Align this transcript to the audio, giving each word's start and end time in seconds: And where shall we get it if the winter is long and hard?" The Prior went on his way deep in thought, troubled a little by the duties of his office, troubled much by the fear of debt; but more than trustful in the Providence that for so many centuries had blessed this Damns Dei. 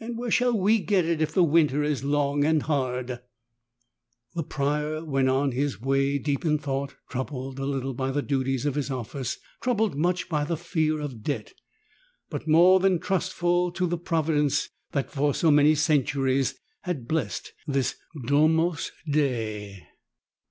And 0.00 0.16
where 0.16 0.30
shall 0.30 0.58
we 0.58 0.78
get 0.78 1.04
it 1.04 1.20
if 1.20 1.34
the 1.34 1.44
winter 1.44 1.82
is 1.82 2.02
long 2.02 2.42
and 2.42 2.62
hard?" 2.62 3.18
The 4.34 4.42
Prior 4.42 5.04
went 5.04 5.28
on 5.28 5.52
his 5.52 5.78
way 5.78 6.16
deep 6.16 6.42
in 6.46 6.56
thought, 6.58 6.94
troubled 7.10 7.58
a 7.58 7.66
little 7.66 7.92
by 7.92 8.10
the 8.10 8.22
duties 8.22 8.64
of 8.64 8.76
his 8.76 8.90
office, 8.90 9.36
troubled 9.60 9.94
much 9.94 10.30
by 10.30 10.44
the 10.44 10.56
fear 10.56 11.00
of 11.02 11.22
debt; 11.22 11.52
but 12.30 12.48
more 12.48 12.80
than 12.80 12.98
trustful 12.98 13.70
in 13.78 13.88
the 13.90 13.98
Providence 13.98 14.70
that 14.92 15.10
for 15.10 15.34
so 15.34 15.50
many 15.50 15.74
centuries 15.74 16.54
had 16.84 17.06
blessed 17.06 17.52
this 17.66 17.96
Damns 18.26 18.90
Dei. 19.06 19.86